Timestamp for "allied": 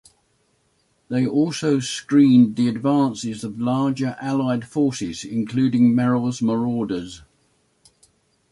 4.19-4.65